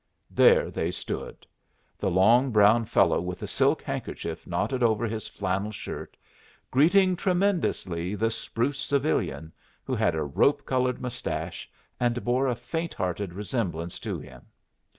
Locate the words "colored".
10.65-10.99